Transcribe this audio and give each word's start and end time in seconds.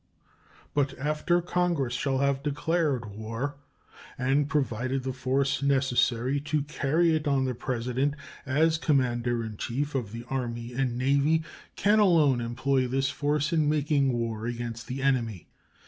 But 0.73 0.97
after 0.97 1.43
Congress 1.43 1.93
shall 1.93 2.17
have 2.17 2.41
declared 2.41 3.05
war 3.13 3.57
and 4.17 4.49
provided 4.49 5.03
the 5.03 5.13
force 5.13 5.61
necessary 5.61 6.39
to 6.39 6.63
carry 6.63 7.13
it 7.15 7.27
on 7.27 7.45
the 7.45 7.53
President, 7.53 8.15
as 8.43 8.79
Commander 8.79 9.43
in 9.45 9.57
Chief 9.57 9.93
of 9.93 10.11
the 10.11 10.25
Army 10.27 10.73
and 10.73 10.97
Navy, 10.97 11.43
can 11.75 11.99
alone 11.99 12.41
employ 12.41 12.87
this 12.87 13.11
force 13.11 13.53
in 13.53 13.69
making 13.69 14.11
war 14.11 14.47
against 14.47 14.87
the 14.87 15.03
enemy. 15.03 15.49